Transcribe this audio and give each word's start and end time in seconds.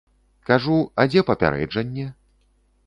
Кажу, 0.49 0.77
а 1.03 1.05
дзе 1.11 1.25
папярэджанне? 1.29 2.09